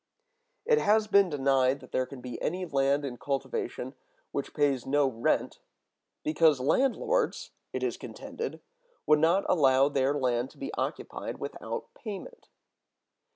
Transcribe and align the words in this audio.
It 0.65 0.79
has 0.79 1.05
been 1.05 1.29
denied 1.29 1.79
that 1.79 1.91
there 1.91 2.07
can 2.07 2.21
be 2.21 2.41
any 2.41 2.65
land 2.65 3.05
in 3.05 3.17
cultivation 3.17 3.93
which 4.31 4.55
pays 4.55 4.83
no 4.87 5.07
rent, 5.07 5.59
because 6.23 6.59
landlords 6.59 7.51
(it 7.71 7.83
is 7.83 7.97
contended) 7.97 8.61
would 9.05 9.19
not 9.19 9.45
allow 9.47 9.89
their 9.89 10.15
land 10.15 10.49
to 10.49 10.57
be 10.57 10.73
occupied 10.73 11.37
without 11.37 11.93
payment. 11.93 12.49